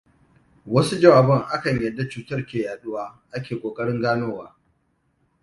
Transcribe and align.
Wasu 0.73 0.95
jawaban 1.01 1.41
akan 1.55 1.75
yadda 1.83 2.03
cutar 2.11 2.41
ke 2.49 2.57
yaɗuwa 2.65 3.03
ake 3.35 3.53
kokarin 3.61 4.01
ganowa. 4.03 4.47